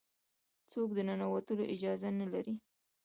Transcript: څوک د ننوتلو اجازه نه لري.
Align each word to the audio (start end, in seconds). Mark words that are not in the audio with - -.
څوک 0.71 0.89
د 0.97 0.99
ننوتلو 1.07 1.63
اجازه 1.75 2.09
نه 2.19 2.25
لري. 2.33 2.53